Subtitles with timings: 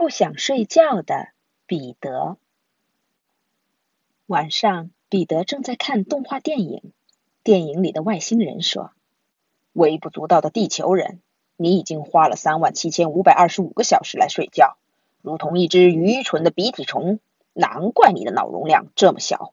[0.00, 1.28] 不想睡觉的
[1.66, 2.38] 彼得。
[4.24, 6.94] 晚上，彼得正在看动画电影。
[7.42, 8.92] 电影里的外星人说
[9.74, 11.20] ：“微不足道的地球人，
[11.58, 14.78] 你已经花了三万七千五百二十五个小时来睡觉，
[15.20, 17.20] 如同一只愚蠢的鼻涕虫。
[17.52, 19.52] 难怪你的脑容量这么小。”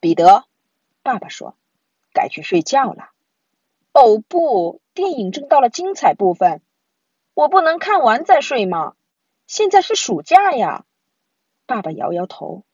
[0.00, 0.44] 彼得，
[1.04, 1.54] 爸爸说
[2.12, 3.10] ：“该去睡觉了。”
[3.94, 6.62] 哦不，电影正到了精彩部分，
[7.32, 8.94] 我不能看完再睡吗？
[9.46, 10.84] 现在是暑假呀。
[11.66, 12.64] 爸爸摇摇头：“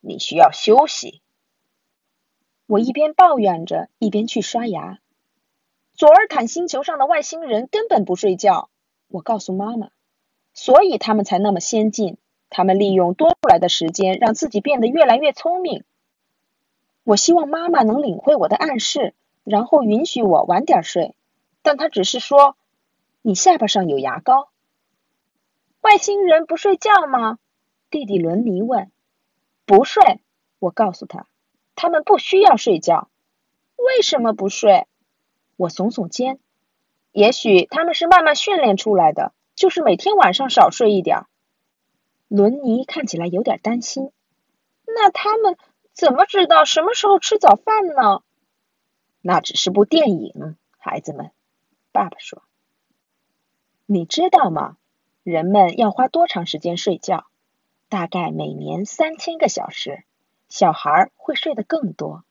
[0.00, 1.22] 你需要休息。”
[2.66, 4.98] 我一边抱怨着，一边去刷牙。
[5.94, 8.70] 佐尔坦星球上的外星人根本不睡觉，
[9.08, 9.90] 我告诉妈妈，
[10.52, 12.18] 所以他们才那么先进。
[12.50, 15.84] 他们利用多出来的时间，让自己变得越来越聪明。
[17.02, 19.14] 我希望妈妈能领会我的暗示。
[19.42, 21.14] 然后允许我晚点睡，
[21.60, 22.56] 但她只是说
[23.20, 24.48] ：“你下巴上有牙膏。”
[25.84, 27.38] 外星人不睡觉吗？
[27.90, 28.90] 弟弟伦尼问。
[29.66, 30.18] “不睡。”
[30.58, 31.26] 我告诉他
[31.76, 33.10] ，“他们不需要睡觉。”
[33.76, 34.86] 为什么不睡？
[35.56, 36.38] 我耸耸肩。
[37.12, 41.26] 也许他们是慢慢训练出来的，就是每天晚上少睡一点。
[42.28, 44.10] 伦尼看起来有点担心。
[44.86, 45.58] 那他们
[45.92, 48.22] 怎么知道什么时候吃早饭呢？
[49.20, 51.30] 那只是部电影，孩子们，
[51.92, 52.42] 爸爸说。
[53.84, 54.78] 你知道吗？
[55.24, 57.24] 人们要花多长时间睡觉？
[57.88, 60.04] 大概每年三千个小时。
[60.50, 62.24] 小孩会睡得更多。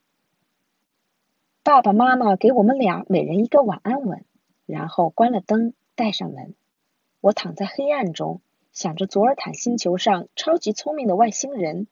[1.63, 4.23] 爸爸妈妈给我们俩每人一个晚安吻，
[4.67, 6.53] 然后关了灯，带上门。
[7.19, 8.41] 我躺在黑暗中，
[8.73, 11.87] 想着佐尔坦星球上超级聪明的外星人。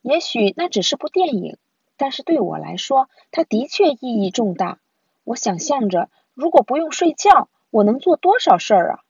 [0.00, 1.58] 也许那只是部电影。
[1.98, 4.80] 但是对我来说，它的确意义重大。
[5.24, 9.04] 我想象着，如果不用睡觉，我能做多少事儿啊！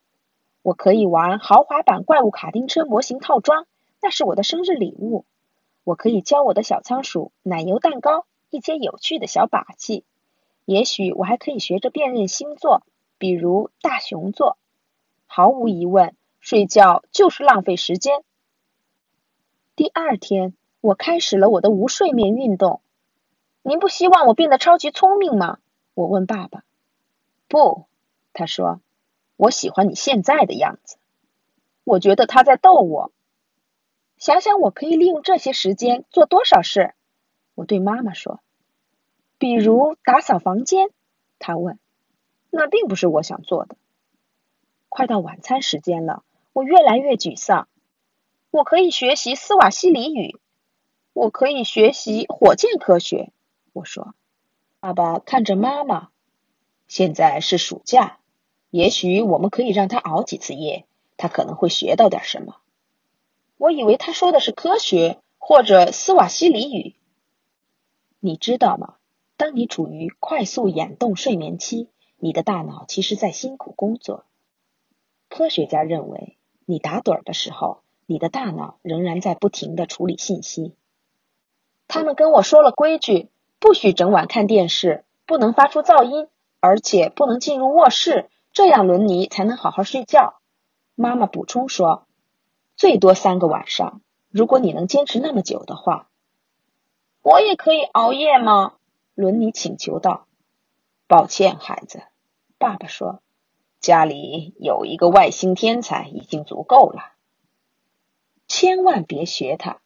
[0.61, 3.65] 我可以玩豪华版怪物卡丁车模型套装，
[4.01, 5.25] 那是我的生日礼物。
[5.83, 10.03] 我可以教我的小仓鼠奶油蛋糕一些有趣的小把戏。
[10.65, 12.83] 也许我还可以学着辨认星座，
[13.17, 14.57] 比如大熊座。
[15.27, 18.23] 毫无疑问，睡觉就是浪费时间。
[19.75, 20.53] 第二天。
[20.83, 22.81] 我开始了我的无睡眠运动。
[23.61, 25.59] 您不希望我变得超级聪明吗？
[25.93, 26.63] 我问爸爸。
[27.47, 27.85] 不，
[28.33, 28.81] 他说，
[29.41, 30.97] 我喜欢你现在的样子。
[31.83, 33.11] 我觉得他在逗我。
[34.19, 36.93] 想想我可以利用这些时间做多少事。
[37.55, 38.39] 我对妈妈说。
[39.39, 40.89] 比如打扫房间？
[41.39, 41.79] 他问。
[42.51, 43.77] 那并不是我想做的。
[44.89, 46.21] 快到晚餐时间了，
[46.53, 47.67] 我越来越沮丧。
[48.51, 50.39] 我可以学习斯瓦西里语。
[51.13, 53.31] 我可以学习火箭科学，
[53.73, 54.13] 我说。
[54.79, 56.09] 爸爸看着妈妈。
[56.87, 58.19] 现在是暑假，
[58.71, 60.85] 也许我们可以让他熬几次夜，
[61.17, 62.55] 他可能会学到点什么。
[63.57, 66.95] 我以为他说的是科学或者斯瓦西里语。
[68.19, 68.95] 你知道吗？
[69.35, 74.23] 当你处于快速眼动睡眠期，你的大脑其实在辛苦工作。
[75.27, 80.75] 科学家认为，你打盹儿的时候，你的大脑仍然在不停的处理信息。
[81.87, 86.27] 他们跟我说了规矩，不许整晚看电视，不能发出噪音，
[86.61, 90.41] 而且不能进入卧室，这样伦尼才能好好睡觉。
[90.95, 92.07] 妈妈补充说
[92.75, 96.09] ：“最多三个晚上，如果你能坚持那么久的话。”
[97.23, 98.73] 我也可以熬夜吗？
[99.13, 100.27] 伦尼请求道。
[101.07, 102.03] “抱歉，孩子。”
[102.57, 103.21] 爸爸说
[103.79, 107.13] ，“家里有一个外星天才已经足够了，
[108.47, 109.81] 千万别学他。”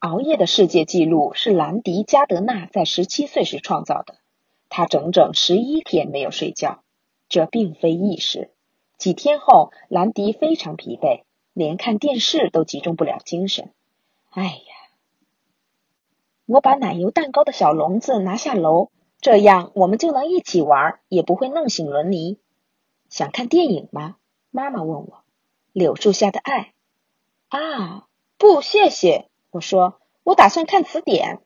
[0.00, 4.16] 熬夜的世界纪录是兰迪·加德纳在十七岁时创造的。
[4.68, 6.82] 他整整十一天没有睡觉，
[7.30, 8.50] 这并非易事。
[8.98, 11.22] 几天后，兰迪非常疲惫，
[11.54, 13.72] 连看电视都集中不了精神。
[14.28, 14.52] 哎呀！
[16.44, 22.38] 我把奶油蛋糕的小笼子拿下楼，这样我们就能一起玩，也不会弄醒伦尼。
[23.08, 24.16] 想看电影吗？
[24.50, 25.22] 妈妈问我。
[25.72, 26.72] 柳树下的爱。
[27.48, 29.28] 啊，不，谢谢。
[29.52, 31.40] 我说，我打算看词典，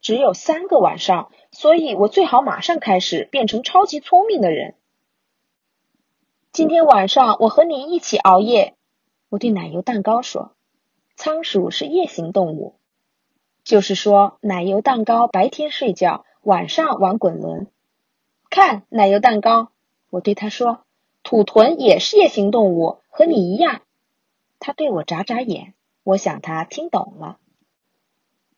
[0.00, 4.76] 只有三个晚上，所以我最好马上开始变成超级聪明的人。
[6.54, 8.76] 今天晚上我和你一起熬夜，
[9.28, 10.52] 我对奶油蛋糕说。
[11.16, 12.76] 仓鼠是夜行动物，
[13.64, 17.66] 就是说奶油蛋糕白天睡觉，晚上玩滚轮。
[18.50, 19.72] 看奶油蛋糕，
[20.10, 20.84] 我对他说。
[21.24, 23.80] 土豚也是夜行动物，和你一样。
[24.60, 25.74] 他对我眨眨眼，
[26.04, 27.38] 我想他听懂了。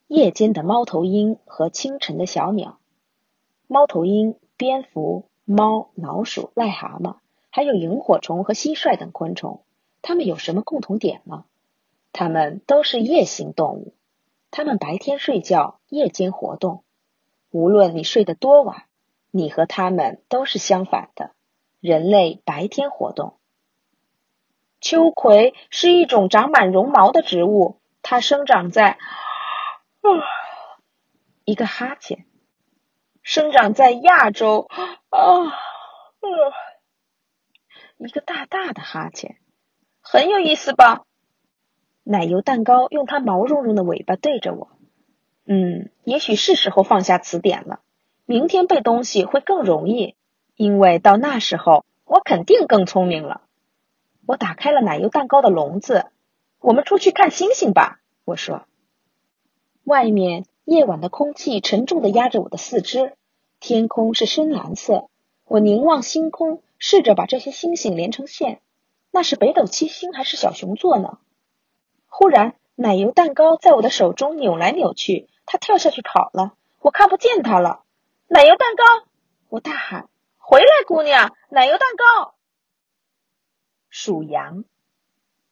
[0.07, 2.79] 夜间的猫头鹰和清晨的小鸟。
[3.67, 7.17] 猫头鹰、蝙蝠、猫、老鼠、癞蛤蟆，
[7.57, 9.65] 还有萤火虫和蟋蟀等昆虫，
[10.03, 11.47] 它们有什么共同点吗？
[12.13, 13.95] 它们都是夜行动物，
[14.51, 16.85] 它们白天睡觉，夜间活动。
[17.51, 18.83] 无论你睡得多晚，
[19.31, 21.31] 你和它们都是相反的。
[21.81, 23.39] 人类白天活动。
[24.83, 28.99] 秋葵是一种长满绒毛的植物，它生长在……
[31.47, 32.27] 一个哈欠，
[33.23, 34.69] 生长在亚洲。
[35.09, 35.19] 啊，
[37.99, 39.37] 一个大大的哈欠，
[40.03, 41.05] 很有意思吧？
[42.03, 44.69] 奶油蛋糕用它毛茸茸的尾巴对着我。
[45.47, 47.81] 嗯，也许是时候放下词典了。
[48.27, 50.15] 明天背东西会更容易，
[50.57, 53.43] 因为到那时候我肯定更聪明了。
[54.27, 56.07] 我打开了奶油蛋糕的笼子，
[56.61, 58.01] 我们出去看星星吧。
[58.25, 58.67] 我说。
[59.85, 63.17] 外面夜晚的空气沉重的压着我的四肢，
[63.61, 65.09] 天空是深蓝色。
[65.45, 68.61] 我凝望星空，试着把这些星星连成线。
[69.11, 71.19] 那是北斗七星还是小熊座呢？
[72.07, 77.83] 忽然，奶油蛋糕在我的手中扭来扭去，它跳下去跑了，我看不见它了。
[78.29, 78.85] 奶油蛋糕！
[79.49, 81.35] 我大喊：“回来，姑娘！
[81.49, 82.35] 奶油蛋糕！”
[83.89, 84.65] 属羊，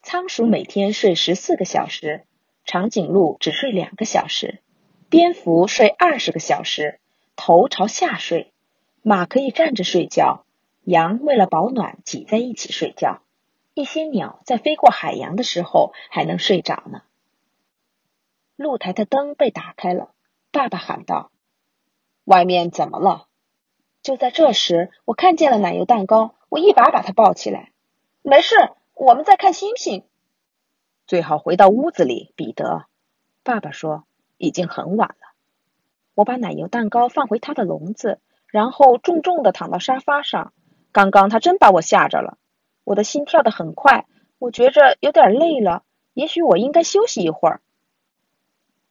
[0.03, 2.25] 仓鼠每天睡十四个小时，
[2.65, 4.61] 长颈鹿只睡两个小时，
[5.09, 6.99] 蝙蝠睡二十个小时，
[7.35, 8.51] 头朝下睡。
[9.01, 10.44] 马可以站着睡觉，
[10.85, 13.21] 羊为了保暖挤在一起睡觉。
[13.73, 17.01] 一些鸟在飞过海洋的时候还能睡着呢。
[18.55, 20.13] 露台的灯被打开了，
[20.51, 21.29] 爸爸喊道。
[22.23, 23.27] 外面怎么了？
[24.01, 27.71] 就在这时，我看见了奶油蛋糕，我一把把它抱起来。
[28.21, 28.55] 没事，
[28.93, 30.05] 我们在看星星。
[31.05, 32.85] 最好回到屋子里，彼得。
[33.43, 34.05] 爸爸说，
[34.37, 35.33] 已经很晚了。
[36.13, 40.53] 我把奶油蛋糕放回它的笼子，然后重重的躺到沙发上。
[40.95, 42.37] 刚刚他真把我吓着了，
[42.85, 44.05] 我的心跳得很快，
[44.39, 45.83] 我觉着有点累了，
[46.13, 47.59] 也许我应该休息一会儿。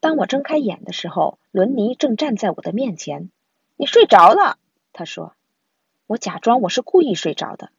[0.00, 3.30] 当我睁开眼的时候，伦尼正站在我的面前。
[3.76, 4.58] 你睡着了，
[4.92, 5.32] 他说。
[6.06, 7.70] 我假装我是故意睡着的。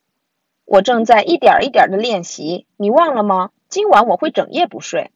[0.65, 3.51] 我正在一点一点的练习，你忘了吗？
[3.69, 5.11] 今晚我会整夜不睡。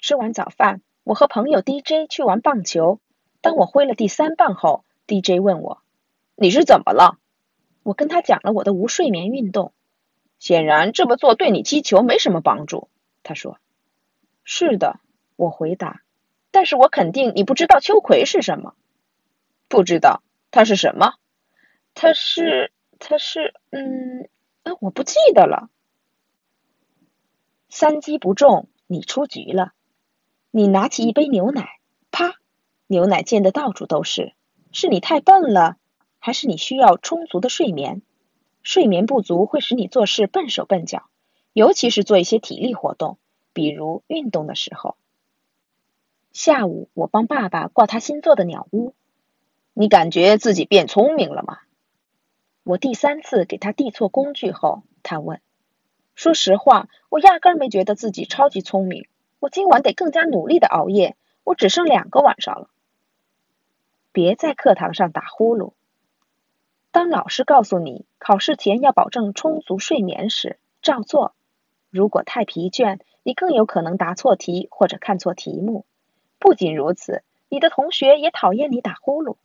[0.00, 2.98] 吃完早饭，我和朋友 DJ 去玩棒球。
[3.40, 5.82] 当我挥了第三棒后，DJ 问我
[6.34, 7.18] ：“你是怎么了？”
[7.82, 9.72] 我跟他讲了我的无睡眠运动。
[10.38, 12.88] 显然这么做对你击球没什么帮助，
[13.22, 13.58] 他说。
[14.44, 15.00] 是的，
[15.36, 16.02] 我回答。
[16.50, 18.74] 但是我肯定你不知道秋葵是什么，
[19.68, 21.14] 不知道它是什么，
[21.94, 24.28] 它是它是嗯，
[24.62, 25.70] 呃我不记得了。
[27.68, 29.72] 三击不中，你出局了。
[30.50, 31.80] 你拿起一杯牛奶，
[32.10, 32.36] 啪，
[32.86, 34.34] 牛奶溅得到处都是。
[34.70, 35.77] 是你太笨了，
[36.28, 38.02] 还是你需要充足的睡眠？
[38.62, 41.08] 睡眠不足会使你做事笨手笨脚，
[41.54, 43.16] 尤其是做一些体力活动，
[43.54, 44.98] 比如运动的时候。
[46.34, 48.92] 下午，我帮爸爸挂他新做的鸟屋。
[49.72, 51.60] 你感觉自己变聪明了吗？
[52.62, 55.40] 我第三次给他递错工具后，他问
[56.14, 59.08] ：“说实话，我压根没觉得自己超级聪明。
[59.38, 61.16] 我今晚得更加努力的熬夜。
[61.42, 62.68] 我只剩两个晚上了。
[64.12, 65.72] 别在课堂上打呼噜。
[66.90, 71.34] 当老师告诉你考试前要保证充足睡眠时，照做。
[71.90, 75.84] 如果太疲倦，你更有可能答错题或者看错题目。”
[76.40, 79.36] 不仅如此，你的同学也讨厌你打呼噜。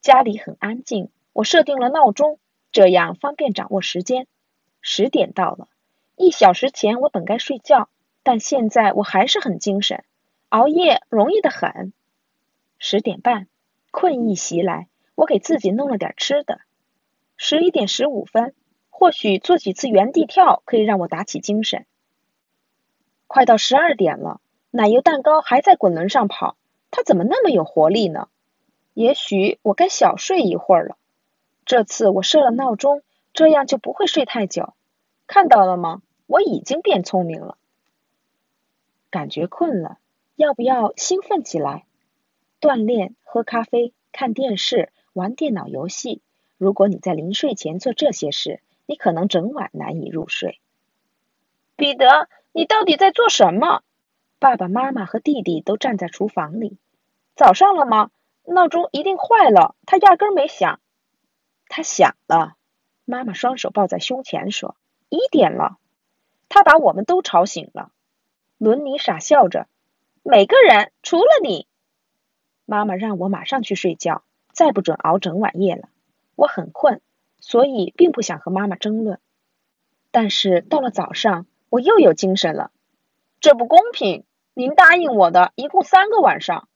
[0.00, 2.38] 家里很安静，我设定了闹钟，
[2.70, 4.28] 这样方便掌握时间。
[4.80, 5.68] 十点到了，
[6.16, 7.88] 一小时前我本该睡觉，
[8.22, 10.04] 但现在我还是很精神。
[10.50, 11.92] 熬夜容易的很。
[12.78, 13.48] 十点半，
[13.90, 14.86] 困意袭来，
[15.20, 16.62] 我给自己弄了点吃的。
[17.36, 18.54] 十一点十五分，
[18.88, 21.84] 或许做几次原地跳可以让我打起精神。
[23.26, 24.40] 快到十二点了。
[24.70, 26.56] 奶油蛋糕还在滚轮上跑，
[26.90, 28.28] 它怎么那么有活力呢？
[28.94, 30.96] 也许我该小睡一会儿了。
[31.66, 33.02] 这次我设了闹钟，
[33.34, 34.72] 这样就不会睡太久。
[35.26, 36.00] 看到了吗？
[36.26, 37.58] 我已经变聪明了。
[39.10, 39.98] 感觉困了，
[40.36, 41.84] 要不要兴奋起来？
[42.58, 46.22] 锻炼、喝咖啡、看电视、玩电脑游戏。
[46.56, 50.58] 如果你在临睡前做这些事，你可能整晚难以入睡。
[51.76, 53.82] 彼得，你到底在做什么？
[54.38, 56.78] 爸爸妈妈和弟弟都站在厨房里。
[57.36, 58.10] 早上了吗？
[58.44, 60.80] 闹钟一定坏了，他压根没响。
[61.68, 62.56] 他响了。
[63.04, 64.76] 妈妈双手抱在胸前说
[65.08, 65.78] ：“一点了。”
[66.48, 67.92] 他把我们都吵醒了。
[68.58, 69.68] 伦尼傻笑着
[70.24, 71.66] ：“每个人除了你。”
[72.66, 74.22] 妈妈让我马上去睡觉，
[74.52, 75.88] 再不准熬整晚夜了。
[76.36, 77.00] 我很困，
[77.38, 79.18] 所以并不想和妈妈争论。
[80.10, 82.70] 但是到了早上，我又有精神了。
[83.40, 84.24] 这不公平！
[84.54, 86.68] 您答应我的一共三个晚上，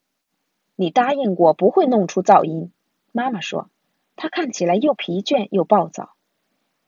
[0.77, 2.73] 你答应过不会弄出噪音。
[3.13, 3.69] 妈妈说，
[4.17, 6.15] 她看起来又疲倦又暴躁。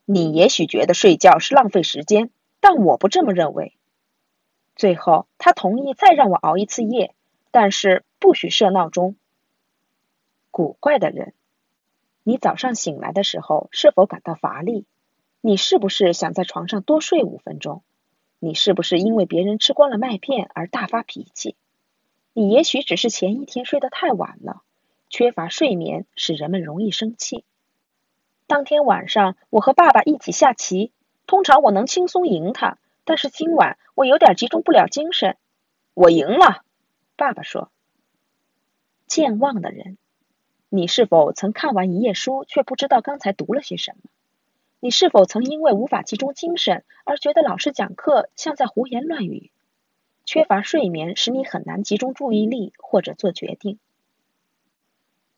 [0.05, 3.77] 你也许觉得睡觉是浪费时间，但我不这么认为。
[4.77, 7.15] 最后，他同意再让我熬一次夜，
[7.51, 9.17] 但是不许设闹钟。
[10.57, 11.35] 古怪的人，
[12.23, 14.87] 你早上醒来的时候是否感到乏力？
[15.43, 17.83] 你是不是想在床上多睡五分钟？
[18.39, 21.57] 你是不是因为别人吃光了麦片而大发脾气？
[22.33, 24.63] 你也许只是前一天睡得太晚了。
[25.11, 27.45] 缺乏睡眠使人们容易生气。
[28.47, 30.91] 当天晚上，我和爸爸一起下棋，
[31.27, 32.79] 通常我能轻松赢他。
[33.05, 35.37] 但是今晚我有点集中不了精神。
[35.93, 36.65] 我赢了，
[37.15, 37.71] 爸爸说。
[39.07, 39.99] 健忘的人，
[40.69, 44.11] 你是否曾看完一页书却不知道刚才读了些什么？
[44.81, 49.51] 你是否曾因为无法集中精神而觉得老师讲课像在胡言乱语？
[50.25, 53.79] 缺乏睡眠使你很难集中注意力或者做决定。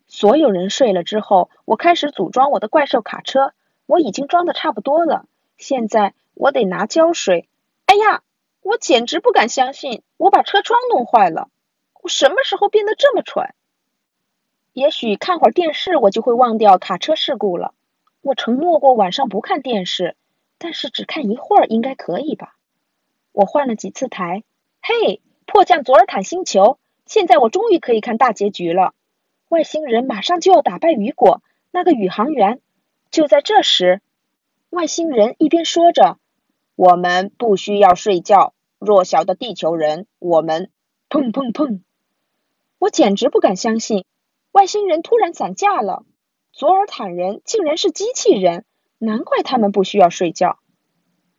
[0.07, 3.53] 所有人睡了之后，我开始组装我的怪兽卡车。
[3.85, 7.49] 我已经装的差不多了，现在我得拿胶水。
[7.87, 8.23] 哎呀，
[8.61, 11.49] 我简直不敢相信，我把车窗弄坏了。
[12.03, 13.55] 我什么时候变得这么蠢？
[14.79, 17.75] 也许看会儿电视，我就会忘掉卡车事故了。
[18.21, 20.15] 我承诺过晚上不看电视，
[20.57, 22.55] 但是只看一会儿应该可以吧？
[23.33, 24.45] 我换了几次台。
[24.81, 26.79] 嘿，迫降佐尔坦星球！
[27.07, 28.95] 现在我终于可以看大结局了。
[29.49, 31.43] 外星人马上就要打败雨果，
[31.73, 32.61] 那个宇航员。
[33.11, 34.01] 就在这时，
[34.71, 36.19] 外星人一边说着。
[36.77, 40.07] 我们不需要睡觉，弱小的地球人。
[40.21, 40.71] 我们
[41.11, 41.81] 砰砰砰！
[42.79, 44.05] 我简直不敢相信，
[44.53, 46.05] 外星人突然散架了。
[46.53, 48.65] 佐尔坦人竟然是机器人，
[48.99, 50.59] 难怪他们不需要睡觉。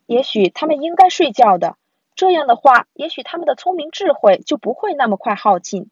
[0.06, 1.78] 也许他们应该睡觉的，
[2.16, 5.90] 这样的话，也许他们的聪明智慧就不会那么快耗尽。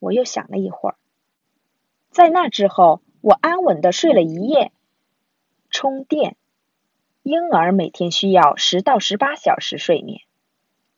[0.00, 0.96] 我又想了一会儿，
[2.10, 4.72] 在那之后，我安稳的睡了一夜。
[5.70, 6.36] 充电。
[7.22, 10.20] 婴儿每天需要十到十八小时睡眠，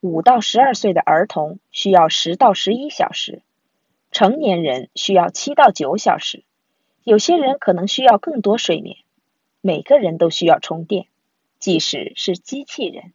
[0.01, 3.43] 五到十二岁的儿童需要十到十一小时，
[4.19, 6.43] 成年人需要七到九小时，
[7.05, 8.97] 有些人可能需要更多睡眠。
[9.61, 11.09] 每个人都需要充电，
[11.59, 13.13] 即使是机器人。